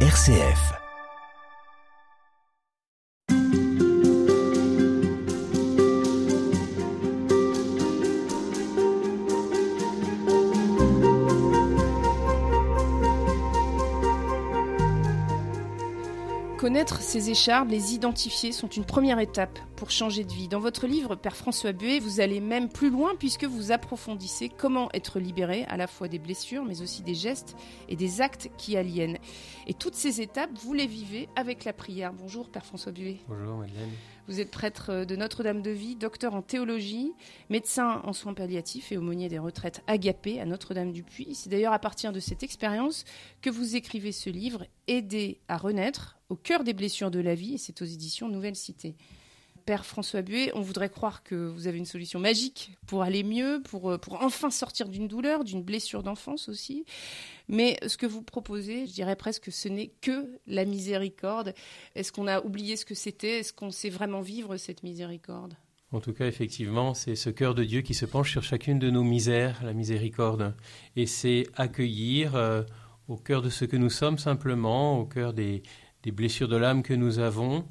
[0.00, 0.85] RCF.
[16.76, 20.46] Connaître ces échardes, les identifier, sont une première étape pour changer de vie.
[20.46, 24.90] Dans votre livre, Père François Buet, vous allez même plus loin puisque vous approfondissez comment
[24.92, 27.56] être libéré à la fois des blessures, mais aussi des gestes
[27.88, 29.16] et des actes qui aliènent.
[29.66, 32.12] Et toutes ces étapes, vous les vivez avec la prière.
[32.12, 33.20] Bonjour, Père François Buet.
[33.26, 33.92] Bonjour, Madeleine.
[34.28, 37.12] Vous êtes prêtre de Notre-Dame de Vie, docteur en théologie,
[37.48, 41.36] médecin en soins palliatifs et aumônier des retraites agapées à Notre-Dame du Puy.
[41.36, 43.04] C'est d'ailleurs à partir de cette expérience
[43.40, 47.54] que vous écrivez ce livre, Aider à renaître au cœur des blessures de la vie,
[47.54, 48.96] et c'est aux éditions Nouvelle Cité.
[49.66, 53.60] Père François Buet, on voudrait croire que vous avez une solution magique pour aller mieux,
[53.68, 56.84] pour, euh, pour enfin sortir d'une douleur, d'une blessure d'enfance aussi.
[57.48, 61.52] Mais ce que vous proposez, je dirais presque, ce n'est que la miséricorde.
[61.96, 63.40] Est-ce qu'on a oublié ce que c'était?
[63.40, 65.56] Est-ce qu'on sait vraiment vivre cette miséricorde?
[65.90, 68.90] En tout cas, effectivement, c'est ce cœur de Dieu qui se penche sur chacune de
[68.90, 70.54] nos misères, la miséricorde.
[70.94, 72.62] Et c'est accueillir euh,
[73.08, 75.64] au cœur de ce que nous sommes simplement, au cœur des,
[76.04, 77.66] des blessures de l'âme que nous avons,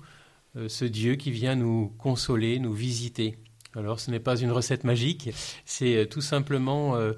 [0.67, 3.37] ce Dieu qui vient nous consoler, nous visiter.
[3.75, 5.29] Alors ce n'est pas une recette magique,
[5.65, 7.13] c'est euh, tout simplement euh,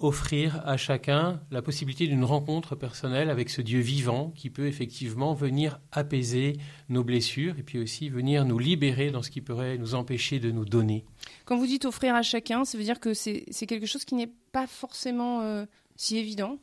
[0.00, 5.32] offrir à chacun la possibilité d'une rencontre personnelle avec ce Dieu vivant qui peut effectivement
[5.32, 6.58] venir apaiser
[6.90, 10.50] nos blessures et puis aussi venir nous libérer dans ce qui pourrait nous empêcher de
[10.50, 11.06] nous donner.
[11.46, 14.32] Quand vous dites offrir à chacun, ça veut dire que c'est quelque chose qui n'est
[14.52, 15.64] pas forcément
[15.96, 16.58] si évident?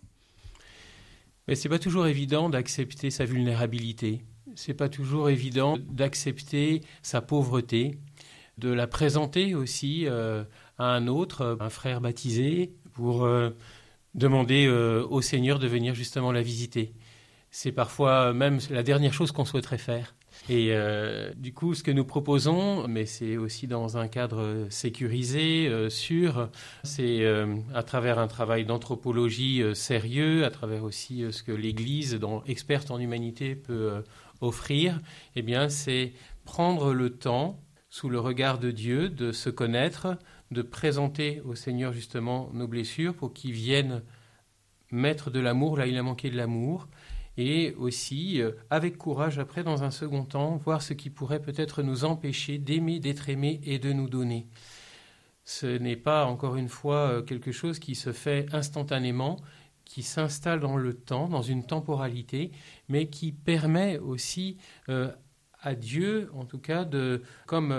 [1.47, 4.22] Mais c'est pas toujours évident d'accepter sa vulnérabilité
[4.56, 7.98] c'est pas toujours évident d'accepter sa pauvreté,
[8.58, 10.44] de la présenter aussi euh,
[10.78, 13.52] à un autre, un frère baptisé, pour euh,
[14.14, 16.94] demander euh, au Seigneur de venir justement la visiter.
[17.50, 20.16] C'est parfois même la dernière chose qu'on souhaiterait faire.
[20.50, 20.74] Et
[21.36, 26.50] du coup, ce que nous proposons, mais c'est aussi dans un cadre sécurisé, sûr,
[26.83, 27.26] c'est
[27.73, 33.55] à travers un travail d'anthropologie sérieux, à travers aussi ce que l'Église, experte en humanité,
[33.55, 34.04] peut
[34.42, 35.00] offrir,
[35.36, 36.14] eh bien, c'est
[36.44, 40.17] prendre le temps, sous le regard de Dieu, de se connaître,
[40.50, 44.02] de présenter au Seigneur justement nos blessures pour qu'il vienne
[44.92, 46.88] mettre de l'amour là il a manqué de l'amour,
[47.37, 51.81] et aussi, euh, avec courage, après, dans un second temps, voir ce qui pourrait peut-être
[51.83, 54.47] nous empêcher d'aimer, d'être aimé et de nous donner.
[55.43, 59.37] Ce n'est pas, encore une fois, euh, quelque chose qui se fait instantanément,
[59.86, 62.52] qui s'installe dans le temps, dans une temporalité,
[62.89, 64.58] mais qui permet aussi
[64.89, 65.11] euh,
[65.61, 67.73] à Dieu, en tout cas, de, comme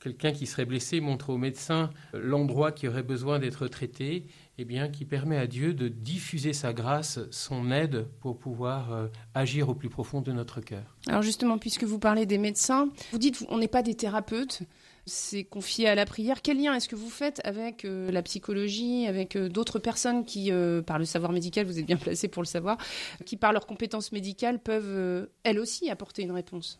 [0.00, 4.26] quelqu'un qui serait blessé montre au médecin l'endroit qui aurait besoin d'être traité,
[4.60, 9.06] eh bien, qui permet à Dieu de diffuser sa grâce, son aide pour pouvoir euh,
[9.32, 10.98] agir au plus profond de notre cœur.
[11.06, 14.60] Alors justement, puisque vous parlez des médecins, vous dites on n'est pas des thérapeutes,
[15.06, 16.42] c'est confié à la prière.
[16.42, 20.52] Quel lien est-ce que vous faites avec euh, la psychologie, avec euh, d'autres personnes qui,
[20.86, 22.76] par le savoir médical, vous êtes bien placé pour le savoir,
[23.24, 26.78] qui par leurs compétences médicales peuvent elles aussi apporter une réponse?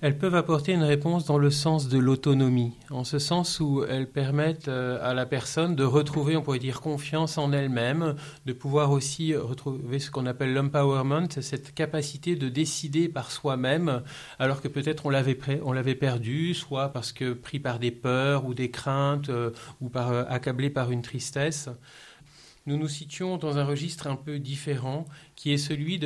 [0.00, 4.08] Elles peuvent apporter une réponse dans le sens de l'autonomie, en ce sens où elles
[4.08, 8.14] permettent euh, à la personne de retrouver, on pourrait dire, confiance en elle-même,
[8.46, 14.02] de pouvoir aussi retrouver ce qu'on appelle l'empowerment, cette capacité de décider par soi-même,
[14.38, 18.54] alors que peut-être on l'avait, on perdu, soit parce que pris par des peurs ou
[18.54, 19.50] des craintes, euh,
[19.80, 21.68] ou euh, accablé par une tristesse
[22.68, 25.06] nous nous situons dans un registre un peu différent,
[25.36, 25.98] qui est celui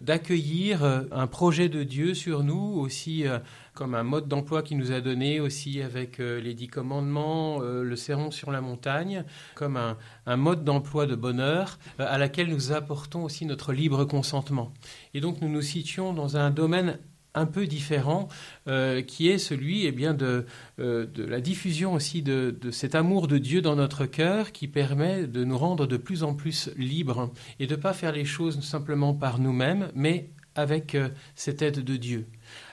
[0.00, 3.40] d'accueillir euh, un projet de Dieu sur nous, aussi euh,
[3.74, 7.96] comme un mode d'emploi qui nous a donné, aussi avec euh, les dix commandements, le
[7.96, 9.24] sermon sur la montagne,
[9.56, 14.72] comme un, un mode d'emploi de bonheur à laquelle nous apportons aussi notre libre consentement.
[15.14, 16.98] Et donc nous nous situons dans un domaine
[17.34, 18.28] un peu différent,
[18.68, 20.46] euh, qui est celui eh bien, de,
[20.78, 25.44] euh, la diffusion aussi de, cet amour de Dieu dans notre cœur qui permet de
[25.44, 29.14] nous rendre de plus en plus libres et de ne pas faire les choses simplement
[29.14, 32.26] par nous-mêmes, mais avec euh, cette aide de Dieu.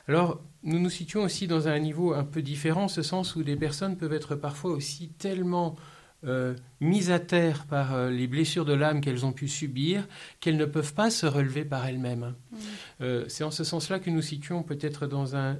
[0.07, 3.55] Alors, nous nous situons aussi dans un niveau un peu différent, ce sens où des
[3.55, 5.75] personnes peuvent être parfois aussi tellement
[6.79, 10.07] mises à terre par les blessures de l'âme qu'elles ont pu subir,
[10.39, 12.35] qu'elles ne peuvent pas se relever par elles-mêmes.
[13.01, 15.57] Euh, c'est en ce sens-là que nous situons peut-être dans un,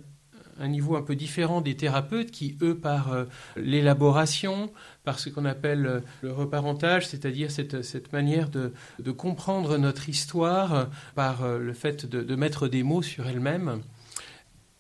[0.60, 4.72] niveau un peu différent des thérapeutes qui, eux, par l'élaboration,
[5.04, 8.72] par ce qu'on appelle le reparentage, c'est-à-dire cette, manière de,
[9.12, 13.82] comprendre notre histoire par le fait de, de mettre des mots sur elle-même,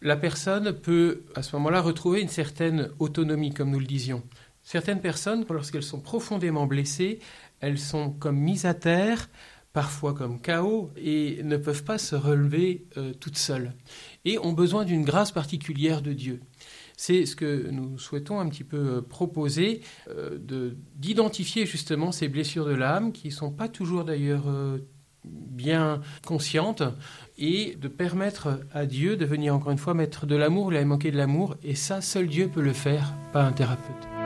[0.01, 4.23] la personne peut à ce moment-là retrouver une certaine autonomie, comme nous le disions.
[4.63, 7.19] Certaines personnes, lorsqu'elles sont profondément blessées,
[7.59, 9.29] elles sont comme mises à terre
[9.73, 13.73] parfois comme chaos, et ne peuvent pas se relever euh, toutes seules,
[14.25, 16.41] et ont besoin d'une grâce particulière de Dieu.
[16.97, 20.37] C'est ce que nous souhaitons un petit peu euh, proposer, euh,
[20.95, 24.45] d'identifier justement ces blessures de l'âme, qui ne sont pas toujours d'ailleurs
[25.23, 26.83] bien conscientes,
[27.37, 30.85] et de permettre à Dieu de venir encore une fois mettre de l'amour, il a
[30.85, 34.20] manqué de l'amour, et ça, seul Dieu peut le faire, pas un thérapeute.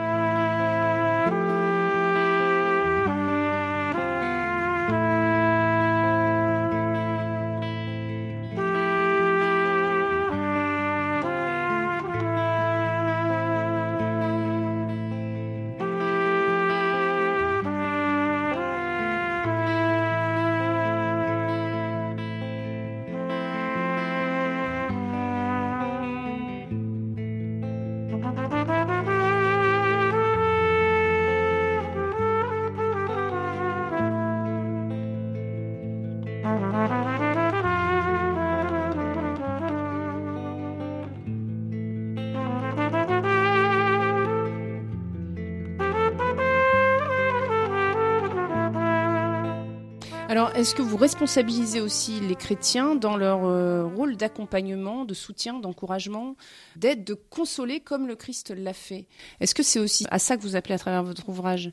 [50.36, 55.60] Alors, est-ce que vous responsabilisez aussi les chrétiens dans leur euh, rôle d'accompagnement, de soutien,
[55.60, 56.36] d'encouragement,
[56.76, 59.06] d'aide, de consoler comme le Christ l'a fait?
[59.40, 61.72] Est-ce que c'est aussi à ça que vous appelez à travers votre ouvrage?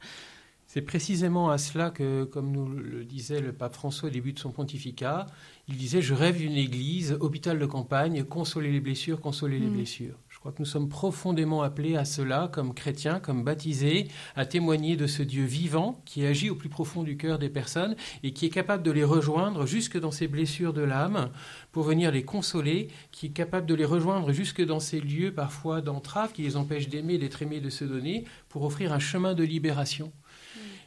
[0.65, 4.39] C'est précisément à cela que, comme nous le disait le pape François au début de
[4.39, 5.25] son pontificat,
[5.67, 9.73] il disait Je rêve d'une église, hôpital de campagne, consoler les blessures, consoler les mm.
[9.73, 10.15] blessures.
[10.43, 15.07] Crois que nous sommes profondément appelés à cela, comme chrétiens, comme baptisés, à témoigner de
[15.07, 18.49] ce Dieu vivant qui agit au plus profond du cœur des personnes et qui est
[18.49, 21.29] capable de les rejoindre jusque dans ces blessures de l'âme
[21.71, 25.79] pour venir les consoler, qui est capable de les rejoindre jusque dans ces lieux parfois
[25.79, 29.45] d'entrave qui les empêchent d'aimer, d'être aimés, de se donner, pour offrir un chemin de
[29.45, 30.11] libération.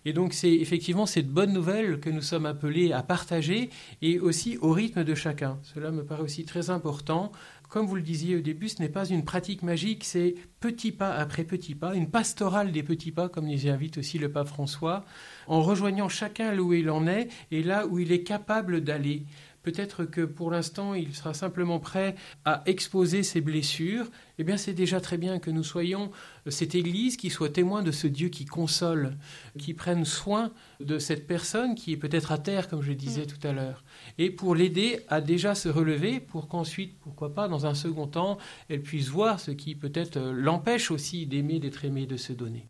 [0.06, 3.70] Et donc c'est effectivement cette bonne nouvelle que nous sommes appelés à partager
[4.03, 5.58] et aussi au rythme de chacun.
[5.64, 7.32] Cela me paraît aussi très important.
[7.69, 11.12] Comme vous le disiez au début, ce n'est pas une pratique magique, c'est petit pas
[11.12, 14.47] après petit pas, une pastorale des petits pas, comme nous y invite aussi le pape
[14.47, 15.05] François,
[15.49, 19.25] en rejoignant chacun là où il en est et là où il est capable d'aller.
[19.67, 22.15] Peut-être que pour l'instant, il sera simplement prêt
[22.45, 24.07] à exposer ses blessures.
[24.39, 26.13] Eh bien, c'est déjà très bien que nous soyons
[26.47, 29.17] cette Église qui soit témoin de ce Dieu qui console,
[29.59, 33.45] qui prenne soin de cette personne qui est peut-être à terre, comme je disais tout
[33.45, 33.83] à l'heure,
[34.19, 38.39] et pour l'aider à déjà se relever, pour qu'ensuite, pourquoi pas, dans un second temps,
[38.69, 42.69] elle puisse voir ce qui peut-être l'empêche aussi d'aimer, d'être aimé, de se donner.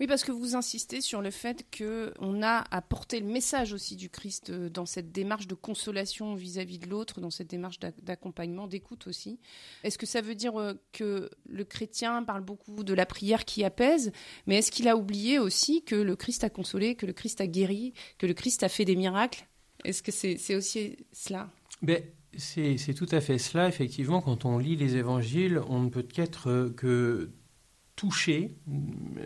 [0.00, 3.96] Oui, parce que vous insistez sur le fait qu'on a à porter le message aussi
[3.96, 8.68] du Christ euh, dans cette démarche de consolation vis-à-vis de l'autre, dans cette démarche d'accompagnement,
[8.68, 9.40] d'écoute aussi.
[9.82, 13.64] Est-ce que ça veut dire euh, que le chrétien parle beaucoup de la prière qui
[13.64, 14.12] apaise,
[14.46, 17.46] mais est-ce qu'il a oublié aussi que le Christ a consolé, que le Christ a
[17.46, 19.48] guéri, que le Christ a fait des miracles?
[19.84, 21.50] Est-ce que c'est aussi cela?
[21.82, 22.02] Ben,
[22.36, 24.20] c'est tout à fait cela, effectivement.
[24.20, 27.30] Quand on lit les évangiles, on ne peut qu'être que
[27.98, 28.54] touché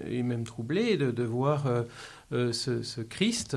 [0.09, 1.83] et même troublé de, voir euh,
[2.33, 3.55] euh, ce, Christ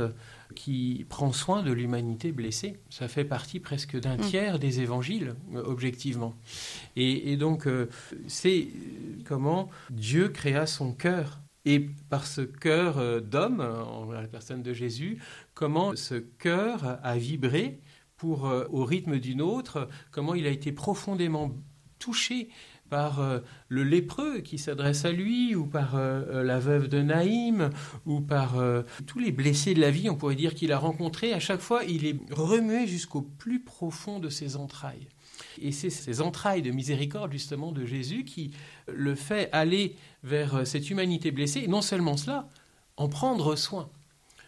[0.55, 2.77] qui prend soin de l'humanité blessée.
[2.89, 4.21] Ça fait partie presque d'un mm.
[4.21, 6.35] tiers des évangiles, euh, objectivement.
[6.97, 7.67] Et, donc,
[8.27, 8.67] c'est
[9.25, 11.39] comment Dieu créa son cœur.
[11.63, 11.79] Et
[12.09, 15.17] par ce cœur d'homme, en la personne de Jésus,
[15.53, 17.79] comment ce cœur a vibré
[18.17, 21.51] pour, au rythme d'une autre, comment il a été profondément
[21.99, 22.49] touché
[22.89, 27.01] par euh, le lépreux qui s'adresse à lui, ou par euh, euh, la veuve de
[27.01, 27.69] Naïm,
[28.05, 28.55] ou par
[29.05, 31.33] tous les blessés de la vie, on pourrait dire qu'il a rencontré.
[31.33, 35.07] À chaque fois, il est remué jusqu'au plus profond de ses entrailles.
[35.61, 38.51] Et c'est ces entrailles de miséricorde, justement, de Jésus qui
[38.87, 42.47] le fait aller vers cette humanité blessée, et non seulement cela,
[42.97, 43.89] en prendre soin.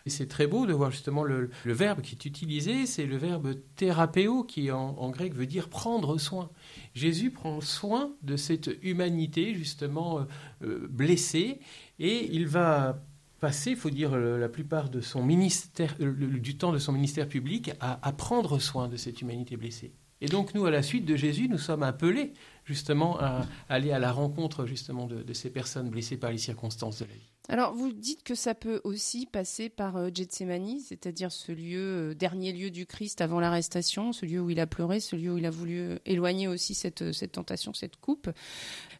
[0.07, 3.55] Et c'est très beau de voir justement le, verbe qui est utilisé, c'est le verbe
[3.75, 6.49] thérapéo qui en, grec veut dire prendre soin.
[6.95, 10.23] Jésus prend soin de cette humanité justement euh,
[10.63, 11.59] euh, blessée
[11.99, 13.03] et il va
[13.41, 17.71] passer, il faut dire, la plupart de son ministère, du temps de son ministère public
[17.81, 19.91] à, prendre soin de cette humanité blessée.
[20.21, 22.31] Et donc nous, à la suite de Jésus, nous sommes appelés
[22.67, 27.05] justement à aller à la rencontre justement de ces personnes blessées par les circonstances de
[27.05, 27.31] la vie.
[27.49, 32.13] Alors, vous dites que ça peut aussi passer par euh, Gethsemane, c'est-à-dire ce lieu, euh,
[32.13, 35.37] dernier lieu du Christ avant l'arrestation, ce lieu où il a pleuré, ce lieu où
[35.37, 38.29] il a voulu euh, éloigner aussi cette, cette tentation, cette coupe.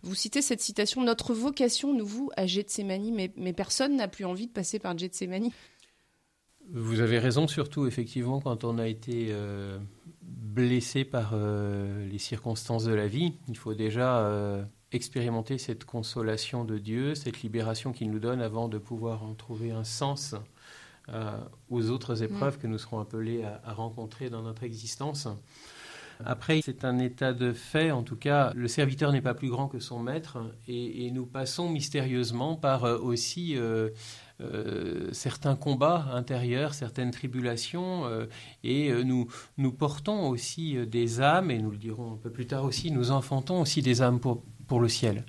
[0.02, 4.24] Vous citez cette citation Notre vocation nous voue à Gethsemane, mais, mais personne n'a plus
[4.24, 5.50] envie de passer par Gethsemane.
[6.72, 9.34] Vous avez raison, surtout effectivement quand on a été
[10.28, 13.34] blessé par les circonstances de la vie.
[13.48, 18.78] Il faut déjà expérimenter cette consolation de Dieu, cette libération qu'il nous donne avant de
[18.78, 20.36] pouvoir en trouver un sens
[21.70, 25.28] aux autres épreuves que nous serons appelés à, rencontrer dans notre existence.
[26.26, 29.68] Après, c'est un état de fait, en tout cas, le serviteur n'est pas plus grand
[29.68, 33.56] que son maître, et, nous passons mystérieusement par aussi
[34.40, 38.28] euh, certains combats intérieurs, certaines tribulations, euh,
[38.64, 39.28] et euh, nous,
[39.58, 43.10] nous portons aussi des âmes, et nous le dirons un peu plus tard aussi, nous
[43.10, 45.26] enfantons aussi des âmes pour, pour le ciel.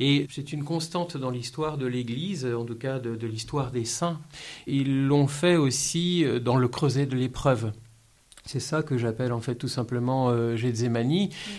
[0.00, 4.18] Et c'est une constante dans l'histoire de l'Église, en tout cas de, l'histoire des saints.
[4.66, 7.72] Ils l'ont fait aussi dans le creuset de l'épreuve.
[8.48, 10.56] C'est ça que j'appelle en fait tout simplement euh,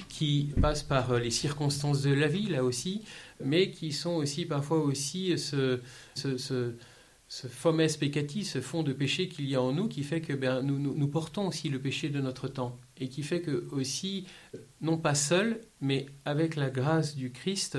[0.10, 3.04] qui passe par les circonstances de la vie, là aussi,
[3.46, 5.82] mais qui sont aussi parfois aussi ce,
[6.16, 6.74] ce, ce,
[7.30, 10.34] ce fomes peccati, ce fond de péché qu'il y a en nous, qui fait que
[10.34, 14.26] ben, nous, nous, portons aussi le péché de notre temps, et qui fait que aussi,
[14.82, 17.78] non pas seul, mais avec la grâce du Christ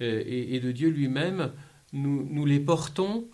[0.00, 1.50] euh, et, de Dieu lui-même,
[1.92, 3.26] nous, nous les portons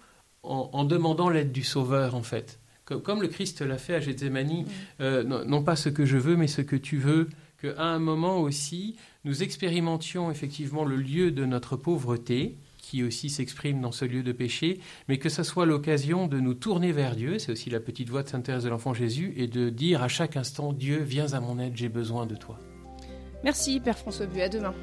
[0.43, 2.59] en, demandant l'aide du Sauveur, en fait.
[2.97, 4.65] Comme, le Christ l'a fait à Gethsemane,
[5.01, 7.29] euh, non, non, pas ce que je veux, mais ce que tu veux,
[7.61, 13.83] qu'à un moment aussi, nous expérimentions effectivement le lieu de notre pauvreté, qui aussi s'exprime
[13.83, 17.39] dans ce lieu de péché, mais que ce soit l'occasion de nous tourner vers Dieu,
[17.39, 20.09] c'est aussi la petite voix de Sainte Thérèse de l'Enfant Jésus, et de dire à
[20.09, 22.59] chaque instant, Dieu, viens à mon aide, j'ai besoin de toi.
[23.45, 24.75] Merci Père François Bu, à demain.